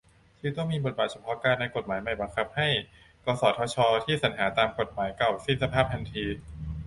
[0.41, 2.69] จึงต้องมีบทเฉพาะการ ในกฏหมายใหม่บังคับให้
[3.25, 6.25] กสทช ที่สรรหาตามกฎหมายเก่าสิ้นสภาพทันที